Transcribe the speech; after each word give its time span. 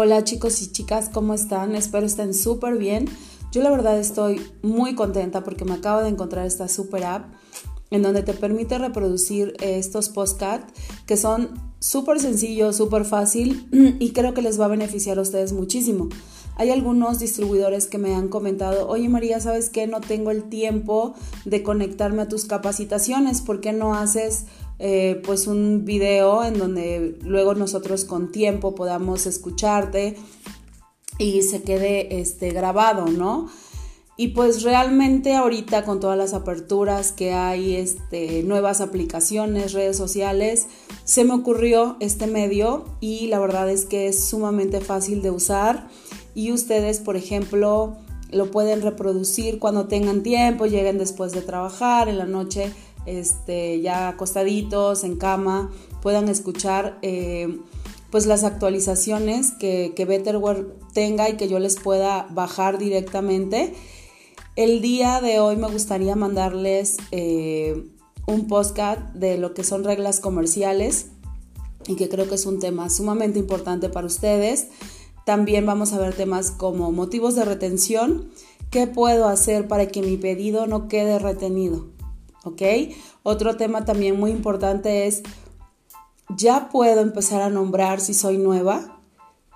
Hola 0.00 0.22
chicos 0.22 0.62
y 0.62 0.70
chicas, 0.70 1.10
¿cómo 1.12 1.34
están? 1.34 1.74
Espero 1.74 2.06
estén 2.06 2.32
súper 2.32 2.78
bien. 2.78 3.06
Yo 3.50 3.64
la 3.64 3.70
verdad 3.72 3.98
estoy 3.98 4.40
muy 4.62 4.94
contenta 4.94 5.42
porque 5.42 5.64
me 5.64 5.74
acabo 5.74 6.02
de 6.02 6.08
encontrar 6.08 6.46
esta 6.46 6.68
super 6.68 7.02
app 7.02 7.34
en 7.90 8.02
donde 8.02 8.22
te 8.22 8.32
permite 8.32 8.78
reproducir 8.78 9.54
estos 9.60 10.08
postcards 10.08 10.72
que 11.04 11.16
son 11.16 11.50
súper 11.80 12.20
sencillos, 12.20 12.76
súper 12.76 13.04
fácil 13.04 13.66
y 13.98 14.12
creo 14.12 14.34
que 14.34 14.42
les 14.42 14.60
va 14.60 14.66
a 14.66 14.68
beneficiar 14.68 15.18
a 15.18 15.22
ustedes 15.22 15.52
muchísimo. 15.52 16.08
Hay 16.54 16.70
algunos 16.70 17.18
distribuidores 17.18 17.88
que 17.88 17.98
me 17.98 18.14
han 18.14 18.28
comentado, 18.28 18.86
oye 18.86 19.08
María, 19.08 19.40
¿sabes 19.40 19.68
qué? 19.68 19.88
No 19.88 20.00
tengo 20.00 20.30
el 20.30 20.44
tiempo 20.48 21.14
de 21.44 21.64
conectarme 21.64 22.22
a 22.22 22.28
tus 22.28 22.44
capacitaciones, 22.44 23.40
¿por 23.40 23.60
qué 23.60 23.72
no 23.72 23.94
haces 23.94 24.44
eh, 24.78 25.20
pues 25.24 25.46
un 25.46 25.84
video 25.84 26.44
en 26.44 26.58
donde 26.58 27.18
luego 27.22 27.54
nosotros 27.54 28.04
con 28.04 28.30
tiempo 28.30 28.74
podamos 28.74 29.26
escucharte 29.26 30.16
y 31.18 31.42
se 31.42 31.62
quede 31.62 32.20
este, 32.20 32.50
grabado, 32.50 33.06
¿no? 33.06 33.48
Y 34.16 34.28
pues 34.28 34.64
realmente 34.64 35.36
ahorita 35.36 35.84
con 35.84 36.00
todas 36.00 36.18
las 36.18 36.34
aperturas 36.34 37.12
que 37.12 37.32
hay, 37.32 37.76
este, 37.76 38.42
nuevas 38.42 38.80
aplicaciones, 38.80 39.72
redes 39.72 39.96
sociales, 39.96 40.66
se 41.04 41.22
me 41.22 41.34
ocurrió 41.34 41.96
este 42.00 42.26
medio 42.26 42.84
y 43.00 43.28
la 43.28 43.38
verdad 43.38 43.70
es 43.70 43.84
que 43.84 44.08
es 44.08 44.24
sumamente 44.24 44.80
fácil 44.80 45.22
de 45.22 45.30
usar 45.30 45.88
y 46.34 46.50
ustedes, 46.50 46.98
por 46.98 47.16
ejemplo, 47.16 47.96
lo 48.30 48.50
pueden 48.50 48.82
reproducir 48.82 49.60
cuando 49.60 49.86
tengan 49.86 50.24
tiempo, 50.24 50.66
lleguen 50.66 50.98
después 50.98 51.30
de 51.32 51.40
trabajar, 51.40 52.08
en 52.08 52.18
la 52.18 52.26
noche, 52.26 52.72
este, 53.08 53.80
ya 53.80 54.08
acostaditos, 54.08 55.04
en 55.04 55.16
cama, 55.16 55.70
puedan 56.02 56.28
escuchar 56.28 56.98
eh, 57.02 57.58
pues 58.10 58.26
las 58.26 58.44
actualizaciones 58.44 59.52
que, 59.52 59.92
que 59.94 60.04
Betterware 60.04 60.66
tenga 60.92 61.28
y 61.28 61.36
que 61.36 61.48
yo 61.48 61.58
les 61.58 61.76
pueda 61.76 62.26
bajar 62.30 62.78
directamente. 62.78 63.74
El 64.56 64.80
día 64.80 65.20
de 65.20 65.40
hoy 65.40 65.56
me 65.56 65.68
gustaría 65.68 66.16
mandarles 66.16 66.96
eh, 67.12 67.84
un 68.26 68.46
postcard 68.46 68.98
de 69.14 69.38
lo 69.38 69.54
que 69.54 69.64
son 69.64 69.84
reglas 69.84 70.20
comerciales 70.20 71.06
y 71.86 71.96
que 71.96 72.08
creo 72.08 72.28
que 72.28 72.34
es 72.34 72.44
un 72.44 72.58
tema 72.60 72.90
sumamente 72.90 73.38
importante 73.38 73.88
para 73.88 74.06
ustedes. 74.06 74.68
También 75.24 75.64
vamos 75.64 75.92
a 75.92 75.98
ver 75.98 76.14
temas 76.14 76.50
como 76.50 76.90
motivos 76.90 77.36
de 77.36 77.44
retención, 77.44 78.30
qué 78.70 78.86
puedo 78.86 79.28
hacer 79.28 79.68
para 79.68 79.88
que 79.88 80.02
mi 80.02 80.16
pedido 80.16 80.66
no 80.66 80.88
quede 80.88 81.18
retenido. 81.18 81.86
¿Ok? 82.48 82.62
Otro 83.22 83.56
tema 83.56 83.84
también 83.84 84.18
muy 84.18 84.30
importante 84.30 85.06
es, 85.06 85.22
ya 86.36 86.68
puedo 86.68 87.00
empezar 87.00 87.42
a 87.42 87.50
nombrar 87.50 88.00
si 88.00 88.14
soy 88.14 88.38
nueva 88.38 89.00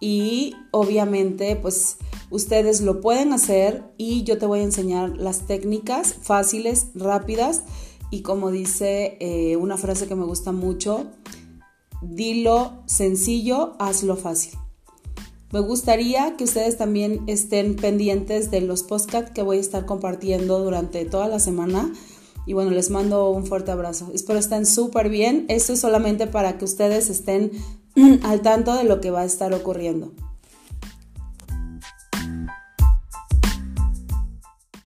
y 0.00 0.54
obviamente 0.70 1.56
pues 1.56 1.98
ustedes 2.30 2.80
lo 2.80 3.00
pueden 3.00 3.32
hacer 3.32 3.84
y 3.96 4.24
yo 4.24 4.38
te 4.38 4.46
voy 4.46 4.60
a 4.60 4.64
enseñar 4.64 5.16
las 5.16 5.46
técnicas 5.46 6.14
fáciles, 6.14 6.88
rápidas 6.94 7.62
y 8.10 8.22
como 8.22 8.50
dice 8.50 9.16
eh, 9.20 9.56
una 9.56 9.76
frase 9.76 10.06
que 10.06 10.14
me 10.14 10.24
gusta 10.24 10.52
mucho, 10.52 11.06
dilo 12.02 12.82
sencillo, 12.86 13.74
hazlo 13.78 14.16
fácil. 14.16 14.58
Me 15.52 15.60
gustaría 15.60 16.36
que 16.36 16.44
ustedes 16.44 16.76
también 16.76 17.22
estén 17.28 17.76
pendientes 17.76 18.50
de 18.50 18.60
los 18.60 18.82
podcasts 18.82 19.30
que 19.32 19.42
voy 19.42 19.58
a 19.58 19.60
estar 19.60 19.86
compartiendo 19.86 20.58
durante 20.58 21.04
toda 21.04 21.28
la 21.28 21.38
semana. 21.38 21.92
Y 22.46 22.52
bueno, 22.52 22.70
les 22.70 22.90
mando 22.90 23.30
un 23.30 23.46
fuerte 23.46 23.70
abrazo. 23.70 24.10
Espero 24.14 24.38
estén 24.38 24.66
súper 24.66 25.08
bien. 25.08 25.46
Esto 25.48 25.72
es 25.72 25.80
solamente 25.80 26.26
para 26.26 26.58
que 26.58 26.64
ustedes 26.64 27.10
estén 27.10 27.52
al 28.22 28.42
tanto 28.42 28.74
de 28.74 28.84
lo 28.84 29.00
que 29.00 29.10
va 29.10 29.22
a 29.22 29.24
estar 29.24 29.52
ocurriendo. 29.54 30.12